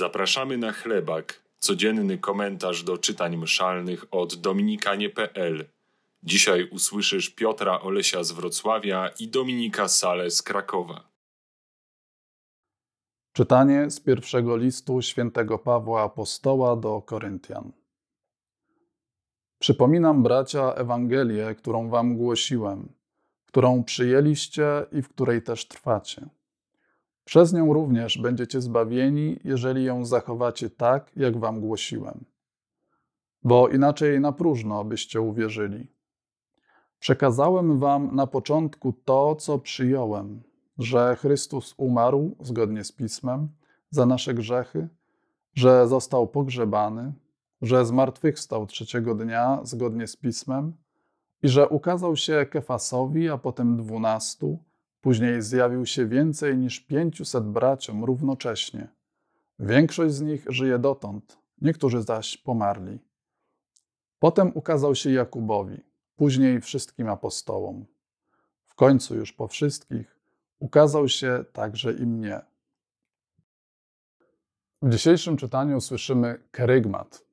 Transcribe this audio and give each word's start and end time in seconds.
Zapraszamy 0.00 0.58
na 0.58 0.72
chlebak, 0.72 1.42
codzienny 1.58 2.18
komentarz 2.18 2.82
do 2.82 2.98
czytań 2.98 3.36
mszalnych 3.36 4.04
od 4.10 4.34
dominikanie.pl. 4.34 5.64
Dzisiaj 6.22 6.68
usłyszysz 6.70 7.30
Piotra 7.30 7.80
Olesia 7.80 8.24
z 8.24 8.32
Wrocławia 8.32 9.10
i 9.18 9.28
Dominika 9.28 9.88
Sale 9.88 10.30
z 10.30 10.42
Krakowa. 10.42 11.08
Czytanie 13.32 13.90
z 13.90 14.00
pierwszego 14.00 14.56
listu 14.56 15.02
świętego 15.02 15.58
Pawła 15.58 16.02
Apostoła 16.02 16.76
do 16.76 17.02
Koryntian. 17.02 17.72
Przypominam, 19.58 20.22
bracia, 20.22 20.72
Ewangelię, 20.72 21.54
którą 21.54 21.88
wam 21.88 22.16
głosiłem, 22.16 22.92
którą 23.46 23.84
przyjęliście 23.84 24.86
i 24.92 25.02
w 25.02 25.08
której 25.08 25.42
też 25.42 25.68
trwacie 25.68 26.39
przez 27.30 27.52
nią 27.52 27.72
również 27.72 28.18
będziecie 28.18 28.60
zbawieni, 28.60 29.40
jeżeli 29.44 29.84
ją 29.84 30.04
zachowacie 30.04 30.70
tak, 30.70 31.10
jak 31.16 31.38
wam 31.38 31.60
głosiłem. 31.60 32.24
Bo 33.44 33.68
inaczej 33.68 34.20
na 34.20 34.32
próżno 34.32 34.84
byście 34.84 35.20
uwierzyli. 35.20 35.86
Przekazałem 36.98 37.78
wam 37.78 38.16
na 38.16 38.26
początku 38.26 38.92
to, 38.92 39.36
co 39.36 39.58
przyjąłem, 39.58 40.42
że 40.78 41.16
Chrystus 41.16 41.74
umarł 41.76 42.36
zgodnie 42.40 42.84
z 42.84 42.92
Pismem 42.92 43.48
za 43.90 44.06
nasze 44.06 44.34
grzechy, 44.34 44.88
że 45.54 45.88
został 45.88 46.26
pogrzebany, 46.26 47.12
że 47.62 47.86
zmartwychwstał 47.86 48.66
trzeciego 48.66 49.14
dnia 49.14 49.60
zgodnie 49.62 50.06
z 50.06 50.16
Pismem 50.16 50.72
i 51.42 51.48
że 51.48 51.68
ukazał 51.68 52.16
się 52.16 52.46
Kefasowi, 52.50 53.28
a 53.28 53.38
potem 53.38 53.76
dwunastu, 53.76 54.58
Później 55.00 55.42
zjawił 55.42 55.86
się 55.86 56.06
więcej 56.06 56.58
niż 56.58 56.80
pięciuset 56.80 57.44
braciom 57.44 58.04
równocześnie. 58.04 58.88
Większość 59.58 60.14
z 60.14 60.20
nich 60.20 60.44
żyje 60.48 60.78
dotąd, 60.78 61.38
niektórzy 61.60 62.02
zaś 62.02 62.36
pomarli. 62.36 62.98
Potem 64.18 64.52
ukazał 64.54 64.94
się 64.94 65.10
Jakubowi, 65.10 65.84
później 66.16 66.60
wszystkim 66.60 67.08
apostołom. 67.08 67.86
W 68.66 68.74
końcu 68.74 69.16
już 69.16 69.32
po 69.32 69.48
wszystkich 69.48 70.16
ukazał 70.58 71.08
się 71.08 71.44
także 71.52 71.92
i 71.92 72.06
mnie. 72.06 72.40
W 74.82 74.90
dzisiejszym 74.90 75.36
czytaniu 75.36 75.80
słyszymy 75.80 76.42
kerygmat, 76.50 77.24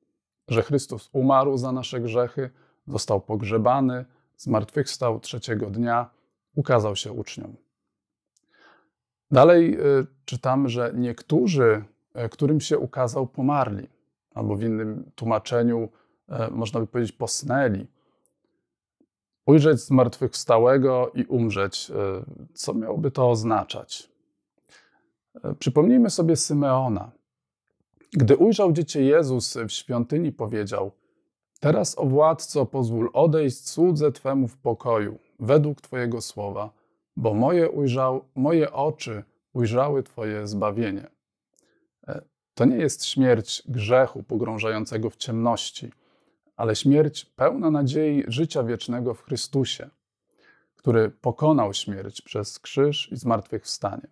że 0.48 0.62
Chrystus 0.62 1.08
umarł 1.12 1.56
za 1.56 1.72
nasze 1.72 2.00
grzechy, 2.00 2.50
został 2.86 3.20
pogrzebany, 3.20 4.04
zmartwychwstał 4.36 5.20
trzeciego 5.20 5.70
dnia 5.70 6.10
ukazał 6.54 6.96
się 6.96 7.12
uczniom. 7.12 7.56
Dalej 9.30 9.80
y, 9.80 10.06
czytamy, 10.24 10.68
że 10.68 10.92
niektórzy, 10.94 11.84
e, 12.14 12.28
którym 12.28 12.60
się 12.60 12.78
ukazał, 12.78 13.26
pomarli, 13.26 13.88
albo 14.34 14.56
w 14.56 14.62
innym 14.62 15.10
tłumaczeniu 15.14 15.88
e, 16.28 16.50
można 16.50 16.80
by 16.80 16.86
powiedzieć 16.86 17.12
posnęli. 17.12 17.86
Ujrzeć 19.46 19.80
zmartwychwstałego 19.80 21.12
i 21.14 21.24
umrzeć, 21.24 21.90
e, 21.90 21.94
co 22.54 22.74
miałoby 22.74 23.10
to 23.10 23.30
oznaczać? 23.30 24.10
Przypomnijmy 25.58 26.10
sobie 26.10 26.36
Symeona. 26.36 27.10
Gdy 28.12 28.36
ujrzał 28.36 28.72
dziecię 28.72 29.02
Jezus 29.02 29.56
w 29.56 29.70
świątyni, 29.70 30.32
powiedział: 30.32 30.92
Teraz, 31.60 31.98
o 31.98 32.04
władco, 32.04 32.66
pozwól 32.66 33.10
odejść 33.12 33.68
słudze 33.68 34.12
Twemu 34.12 34.48
w 34.48 34.56
pokoju, 34.56 35.18
według 35.40 35.80
Twojego 35.80 36.20
słowa, 36.20 36.70
bo 37.18 37.34
moje, 37.34 37.70
ujrzał, 37.70 38.28
moje 38.34 38.72
oczy 38.72 39.24
ujrzały 39.52 40.02
Twoje 40.02 40.46
zbawienie. 40.46 41.06
E, 42.08 42.22
to 42.54 42.64
nie 42.64 42.76
jest 42.76 43.04
śmierć 43.04 43.62
grzechu 43.68 44.22
pogrążającego 44.22 45.10
w 45.10 45.16
ciemności, 45.16 45.92
ale 46.56 46.76
śmierć 46.76 47.24
pełna 47.24 47.70
nadziei 47.70 48.24
życia 48.28 48.62
wiecznego 48.62 49.14
w 49.14 49.22
Chrystusie, 49.22 49.90
który 50.76 51.10
pokonał 51.10 51.74
śmierć 51.74 52.22
przez 52.22 52.58
krzyż 52.58 53.12
i 53.12 53.16
zmartwychwstanie. 53.16 54.08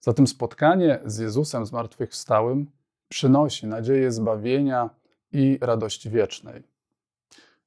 Zatem 0.00 0.26
spotkanie 0.26 1.00
z 1.04 1.18
Jezusem 1.18 1.66
zmartwychwstałym 1.66 2.70
przynosi 3.08 3.66
nadzieję 3.66 4.12
zbawienia 4.12 4.90
i 5.32 5.58
radości 5.60 6.10
wiecznej. 6.10 6.62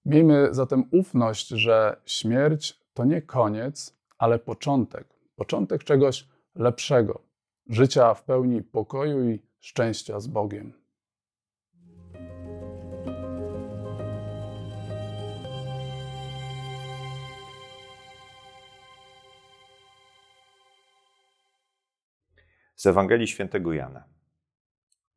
Miejmy 0.05 0.47
zatem 0.51 0.83
ufność, 0.91 1.47
że 1.47 2.01
śmierć 2.05 2.79
to 2.93 3.05
nie 3.05 3.21
koniec, 3.21 3.96
ale 4.17 4.39
początek. 4.39 5.07
Początek 5.35 5.83
czegoś 5.83 6.27
lepszego, 6.55 7.21
życia 7.69 8.13
w 8.13 8.23
pełni 8.23 8.63
pokoju 8.63 9.29
i 9.29 9.39
szczęścia 9.59 10.19
z 10.19 10.27
Bogiem. 10.27 10.73
Z 22.75 22.85
Ewangelii 22.85 23.27
Świętego 23.27 23.73
Jana. 23.73 24.03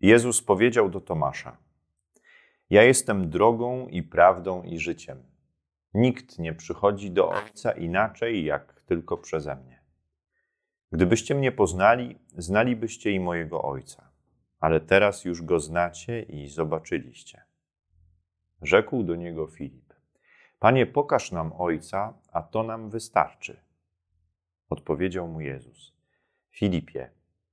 Jezus 0.00 0.42
powiedział 0.42 0.88
do 0.88 1.00
Tomasza: 1.00 1.56
Ja 2.70 2.82
jestem 2.82 3.30
drogą 3.30 3.88
i 3.88 4.02
prawdą 4.02 4.62
i 4.62 4.78
życiem. 4.78 5.22
Nikt 5.94 6.38
nie 6.38 6.54
przychodzi 6.54 7.10
do 7.10 7.28
Ojca 7.28 7.72
inaczej, 7.72 8.44
jak 8.44 8.79
tylko 8.90 9.16
przeze 9.16 9.56
mnie. 9.56 9.80
Gdybyście 10.92 11.34
mnie 11.34 11.52
poznali, 11.52 12.18
znalibyście 12.36 13.10
i 13.10 13.20
mojego 13.20 13.62
Ojca, 13.62 14.10
ale 14.60 14.80
teraz 14.80 15.24
już 15.24 15.42
go 15.42 15.60
znacie 15.60 16.22
i 16.22 16.48
zobaczyliście. 16.48 17.42
Rzekł 18.62 19.02
do 19.02 19.16
niego 19.16 19.46
Filip: 19.46 19.94
Panie, 20.58 20.86
pokaż 20.86 21.32
nam 21.32 21.52
Ojca, 21.58 22.14
a 22.32 22.42
to 22.42 22.62
nam 22.62 22.90
wystarczy. 22.90 23.60
Odpowiedział 24.70 25.28
mu 25.28 25.40
Jezus: 25.40 25.96
Filipie, 26.50 27.10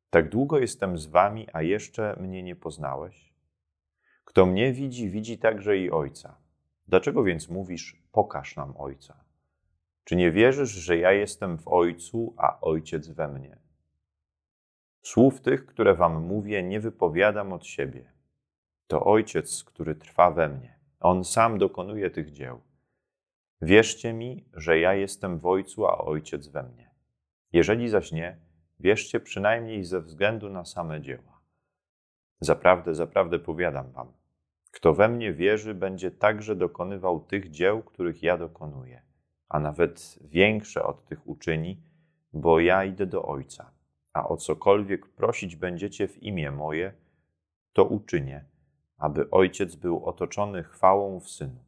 tak 0.09 0.29
długo 0.29 0.59
jestem 0.59 0.97
z 0.97 1.05
wami, 1.05 1.47
a 1.53 1.61
jeszcze 1.61 2.15
mnie 2.19 2.43
nie 2.43 2.55
poznałeś? 2.55 3.33
Kto 4.25 4.45
mnie 4.45 4.73
widzi, 4.73 5.09
widzi 5.09 5.37
także 5.37 5.77
i 5.77 5.91
Ojca. 5.91 6.37
Dlaczego 6.87 7.23
więc 7.23 7.49
mówisz: 7.49 8.01
Pokaż 8.11 8.55
nam 8.55 8.73
Ojca? 8.77 9.26
Czy 10.07 10.15
nie 10.15 10.31
wierzysz, 10.31 10.69
że 10.69 10.97
ja 10.97 11.11
jestem 11.11 11.57
w 11.57 11.67
Ojcu, 11.67 12.33
a 12.37 12.59
Ojciec 12.61 13.07
we 13.07 13.27
mnie? 13.27 13.57
Słów 15.01 15.41
tych, 15.41 15.65
które 15.65 15.95
wam 15.95 16.23
mówię, 16.23 16.63
nie 16.63 16.79
wypowiadam 16.79 17.53
od 17.53 17.65
siebie. 17.65 18.11
To 18.87 19.05
Ojciec, 19.05 19.63
który 19.63 19.95
trwa 19.95 20.31
we 20.31 20.49
mnie. 20.49 20.79
On 20.99 21.23
sam 21.23 21.57
dokonuje 21.57 22.09
tych 22.09 22.31
dzieł. 22.31 22.61
Wierzcie 23.61 24.13
mi, 24.13 24.45
że 24.53 24.79
ja 24.79 24.93
jestem 24.93 25.39
w 25.39 25.45
Ojcu, 25.45 25.85
a 25.85 25.97
Ojciec 25.97 26.47
we 26.47 26.63
mnie. 26.63 26.91
Jeżeli 27.53 27.89
zaś 27.89 28.11
nie, 28.11 28.37
wierzcie 28.79 29.19
przynajmniej 29.19 29.83
ze 29.83 30.01
względu 30.01 30.49
na 30.49 30.65
same 30.65 31.01
dzieła. 31.01 31.41
Zaprawdę, 32.39 32.95
zaprawdę 32.95 33.39
powiadam 33.39 33.91
wam, 33.91 34.13
kto 34.71 34.93
we 34.93 35.09
mnie 35.09 35.33
wierzy, 35.33 35.73
będzie 35.73 36.11
także 36.11 36.55
dokonywał 36.55 37.19
tych 37.19 37.49
dzieł, 37.49 37.83
których 37.83 38.23
ja 38.23 38.37
dokonuję 38.37 39.06
a 39.49 39.59
nawet 39.59 40.19
większe 40.21 40.83
od 40.83 41.05
tych 41.05 41.27
uczyni, 41.27 41.81
bo 42.33 42.59
ja 42.59 42.83
idę 42.83 43.05
do 43.05 43.25
Ojca, 43.25 43.71
a 44.13 44.27
o 44.27 44.37
cokolwiek 44.37 45.07
prosić 45.07 45.55
będziecie 45.55 46.07
w 46.07 46.23
imię 46.23 46.51
moje, 46.51 46.93
to 47.73 47.85
uczynię, 47.85 48.45
aby 48.97 49.29
Ojciec 49.29 49.75
był 49.75 50.05
otoczony 50.05 50.63
chwałą 50.63 51.19
w 51.19 51.29
Synu. 51.29 51.63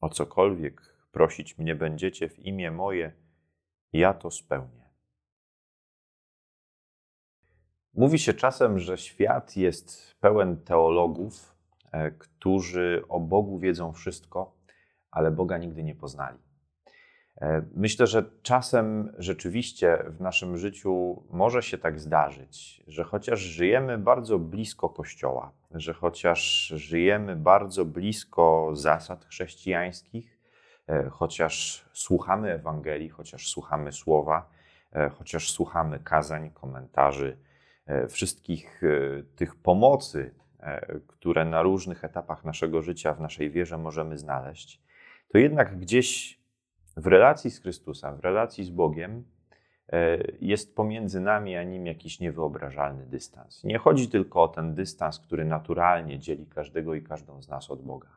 O 0.00 0.08
cokolwiek 0.08 0.94
prosić 1.12 1.58
mnie 1.58 1.74
będziecie 1.74 2.28
w 2.28 2.38
imię 2.38 2.70
moje, 2.70 3.12
ja 3.92 4.14
to 4.14 4.30
spełnię. 4.30 4.84
Mówi 7.94 8.18
się 8.18 8.34
czasem, 8.34 8.78
że 8.78 8.98
świat 8.98 9.56
jest 9.56 10.14
pełen 10.20 10.56
teologów, 10.56 11.56
e, 11.92 12.10
którzy 12.10 13.02
o 13.08 13.20
Bogu 13.20 13.58
wiedzą 13.58 13.92
wszystko, 13.92 14.56
ale 15.10 15.30
Boga 15.30 15.58
nigdy 15.58 15.82
nie 15.82 15.94
poznali. 15.94 16.38
E, 17.40 17.62
myślę, 17.74 18.06
że 18.06 18.24
czasem 18.42 19.12
rzeczywiście 19.18 20.04
w 20.08 20.20
naszym 20.20 20.56
życiu 20.56 21.22
może 21.30 21.62
się 21.62 21.78
tak 21.78 22.00
zdarzyć, 22.00 22.84
że 22.86 23.04
chociaż 23.04 23.40
żyjemy 23.40 23.98
bardzo 23.98 24.38
blisko 24.38 24.88
Kościoła, 24.88 25.52
że 25.70 25.94
chociaż 25.94 26.66
żyjemy 26.66 27.36
bardzo 27.36 27.84
blisko 27.84 28.70
zasad 28.72 29.24
chrześcijańskich, 29.24 30.38
e, 30.88 31.10
chociaż 31.10 31.84
słuchamy 31.92 32.52
Ewangelii, 32.52 33.08
chociaż 33.08 33.48
słuchamy 33.48 33.92
słowa, 33.92 34.50
e, 34.92 35.08
chociaż 35.08 35.50
słuchamy 35.50 35.98
kazań, 35.98 36.50
komentarzy, 36.50 37.36
wszystkich 38.08 38.82
tych 39.36 39.56
pomocy, 39.56 40.34
które 41.06 41.44
na 41.44 41.62
różnych 41.62 42.04
etapach 42.04 42.44
naszego 42.44 42.82
życia 42.82 43.14
w 43.14 43.20
naszej 43.20 43.50
wierze 43.50 43.78
możemy 43.78 44.18
znaleźć, 44.18 44.82
to 45.28 45.38
jednak 45.38 45.78
gdzieś 45.78 46.38
w 46.96 47.06
relacji 47.06 47.50
z 47.50 47.60
Chrystusem, 47.60 48.16
w 48.16 48.20
relacji 48.20 48.64
z 48.64 48.70
Bogiem, 48.70 49.24
e, 49.92 50.18
jest 50.40 50.76
pomiędzy 50.76 51.20
nami 51.20 51.56
a 51.56 51.62
nim 51.62 51.86
jakiś 51.86 52.20
niewyobrażalny 52.20 53.06
dystans. 53.06 53.64
Nie 53.64 53.78
chodzi 53.78 54.08
tylko 54.08 54.42
o 54.42 54.48
ten 54.48 54.74
dystans, 54.74 55.18
który 55.18 55.44
naturalnie 55.44 56.18
dzieli 56.18 56.46
każdego 56.46 56.94
i 56.94 57.02
każdą 57.02 57.42
z 57.42 57.48
nas 57.48 57.70
od 57.70 57.82
Boga, 57.82 58.08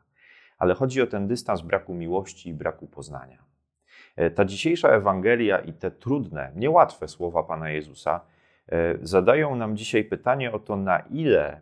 ale 0.58 0.74
chodzi 0.74 1.02
o 1.02 1.06
ten 1.06 1.26
dystans 1.26 1.60
braku 1.60 1.94
miłości 1.94 2.48
i 2.48 2.54
braku 2.54 2.86
poznania. 2.86 3.48
E, 4.16 4.30
ta 4.30 4.44
dzisiejsza 4.44 4.88
Ewangelia 4.88 5.58
i 5.58 5.72
te 5.72 5.90
trudne, 5.90 6.52
niełatwe 6.56 7.08
słowa 7.08 7.42
Pana 7.42 7.70
Jezusa 7.70 8.20
e, 8.68 8.98
zadają 9.02 9.56
nam 9.56 9.76
dzisiaj 9.76 10.04
pytanie 10.04 10.52
o 10.52 10.58
to, 10.58 10.76
na 10.76 10.98
ile 10.98 11.60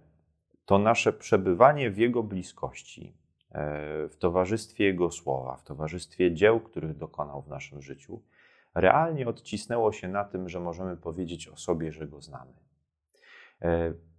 to 0.65 0.79
nasze 0.79 1.13
przebywanie 1.13 1.91
w 1.91 1.99
Jego 1.99 2.23
bliskości, 2.23 3.13
w 4.09 4.17
towarzystwie 4.19 4.85
Jego 4.85 5.11
słowa, 5.11 5.57
w 5.57 5.65
towarzystwie 5.65 6.35
dzieł, 6.35 6.61
których 6.61 6.97
dokonał 6.97 7.43
w 7.43 7.49
naszym 7.49 7.83
życiu, 7.83 8.23
realnie 8.75 9.29
odcisnęło 9.29 9.93
się 9.93 10.09
na 10.09 10.25
tym, 10.25 10.49
że 10.49 10.61
możemy 10.61 10.97
powiedzieć 10.97 11.49
o 11.49 11.57
sobie, 11.57 11.93
że 11.93 12.07
Go 12.07 12.21
znamy. 12.21 12.53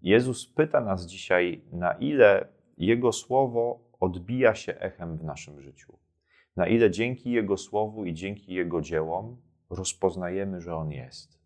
Jezus 0.02 0.54
pyta 0.54 0.82
nas 0.82 1.06
dzisiaj, 1.06 1.62
na 1.72 1.92
ile 1.94 2.48
Jego 2.78 3.12
słowo 3.12 3.80
odbija 4.00 4.56
się 4.56 4.80
echem 4.80 5.18
w 5.18 5.24
naszym 5.24 5.62
życiu 5.62 5.98
na 6.58 6.68
ile 6.68 6.92
dzięki 6.92 7.32
Jego 7.32 7.58
słowu 7.58 8.06
i 8.06 8.14
dzięki 8.14 8.54
Jego 8.54 8.82
dziełom 8.82 9.38
rozpoznajemy, 9.70 10.62
że 10.62 10.76
On 10.76 10.92
jest. 10.92 11.40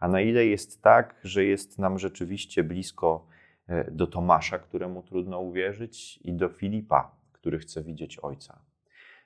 A 0.00 0.08
na 0.08 0.20
ile 0.20 0.46
jest 0.46 0.82
tak, 0.82 1.20
że 1.24 1.44
jest 1.44 1.78
nam 1.78 1.98
rzeczywiście 1.98 2.64
blisko 2.64 3.26
e, 3.66 3.90
do 3.90 4.06
Tomasza, 4.06 4.58
któremu 4.58 5.02
trudno 5.02 5.40
uwierzyć, 5.40 6.18
i 6.24 6.32
do 6.32 6.48
Filipa, 6.48 7.16
który 7.46 7.58
chce 7.58 7.82
widzieć 7.82 8.18
Ojca. 8.18 8.62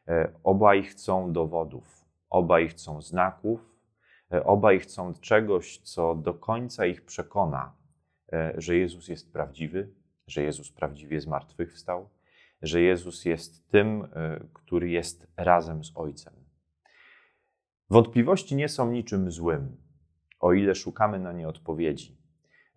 E, 0.08 0.32
obaj 0.44 0.82
chcą 0.82 1.32
dowodów, 1.32 2.05
obaj 2.31 2.69
chcą 2.69 3.02
znaków, 3.02 3.76
e, 4.32 4.44
obaj 4.44 4.81
chcą 4.81 5.14
czegoś, 5.14 5.78
co 5.78 6.14
do 6.14 6.34
końca 6.34 6.87
ich 6.87 7.05
przekona, 7.05 7.72
że 8.55 8.76
Jezus 8.76 9.08
jest 9.08 9.32
prawdziwy, 9.32 9.88
że 10.26 10.43
Jezus 10.43 10.72
prawdziwie 10.72 11.20
zmartwychwstał, 11.20 12.08
że 12.62 12.81
Jezus 12.81 13.25
jest 13.25 13.70
tym, 13.70 14.08
który 14.52 14.88
jest 14.90 15.26
razem 15.37 15.84
z 15.84 15.93
Ojcem. 15.94 16.34
Wątpliwości 17.90 18.56
nie 18.56 18.69
są 18.69 18.93
niczym 18.93 19.31
złym, 19.31 19.76
o 20.40 20.52
ile 20.52 20.75
szukamy 20.75 21.19
na 21.19 21.32
nie 21.32 21.49
odpowiedzi. 21.49 22.20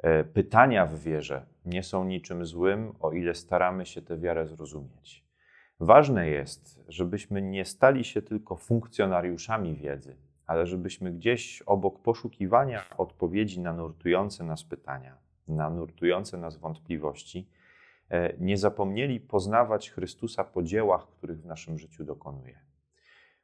E, 0.03 0.23
pytania 0.23 0.85
w 0.85 0.99
wierze 0.99 1.45
nie 1.65 1.83
są 1.83 2.05
niczym 2.05 2.45
złym, 2.45 2.93
o 2.99 3.11
ile 3.11 3.35
staramy 3.35 3.85
się 3.85 4.01
tę 4.01 4.17
wiarę 4.17 4.47
zrozumieć. 4.47 5.22
Ważne 5.85 6.29
jest, 6.29 6.83
żebyśmy 6.87 7.41
nie 7.41 7.65
stali 7.65 8.03
się 8.03 8.21
tylko 8.21 8.55
funkcjonariuszami 8.55 9.75
wiedzy, 9.75 10.15
ale 10.47 10.67
żebyśmy 10.67 11.11
gdzieś 11.11 11.61
obok 11.61 11.99
poszukiwania 11.99 12.81
odpowiedzi 12.97 13.59
na 13.59 13.73
nurtujące 13.73 14.43
nas 14.43 14.63
pytania, 14.63 15.17
na 15.47 15.69
nurtujące 15.69 16.37
nas 16.37 16.57
wątpliwości, 16.57 17.47
E, 18.13 18.33
nie 18.39 18.57
zapomnieli 18.57 19.19
poznawać 19.19 19.91
Chrystusa 19.91 20.43
po 20.43 20.63
dziełach, 20.63 21.07
których 21.07 21.41
w 21.41 21.45
naszym 21.45 21.77
życiu 21.77 22.03
dokonuje. 22.03 22.59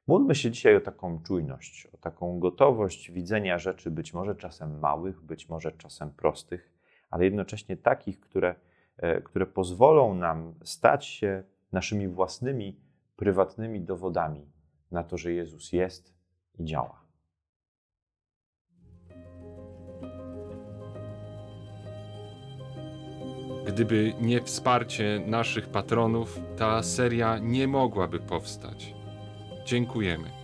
Módlmy 0.08 0.36
się 0.36 0.52
dzisiaj 0.52 0.76
o 0.76 0.82
taką 0.82 1.22
czujność, 1.24 1.88
o 1.94 1.98
taką 1.98 2.40
gotowość 2.40 3.12
widzenia 3.12 3.58
rzeczy 3.58 3.92
być 3.92 4.14
może 4.14 4.36
czasem 4.36 4.80
małych, 4.80 5.22
być 5.22 5.50
może 5.50 5.72
czasem 5.72 6.12
prostych, 6.12 6.72
ale 7.10 7.26
jednocześnie 7.26 7.78
takich, 7.78 8.20
które, 8.20 8.56
e, 8.98 9.22
które 9.22 9.46
pozwolą 9.46 10.16
nam 10.16 10.54
stać 10.64 11.06
się 11.06 11.44
naszymi 11.72 12.08
własnymi, 12.08 12.80
prywatnymi 13.16 13.82
dowodami 13.82 14.52
na 14.92 15.04
to, 15.04 15.18
że 15.18 15.34
Jezus 15.34 15.74
jest 15.74 16.14
i 16.60 16.66
działa. 16.66 17.10
Gdyby 23.68 24.14
nie 24.22 24.42
wsparcie 24.42 25.24
naszych 25.28 25.70
patronów, 25.70 26.40
ta 26.58 26.84
seria 26.84 27.38
nie 27.38 27.68
mogłaby 27.68 28.20
powstać. 28.20 28.94
Dziękujemy. 29.66 30.39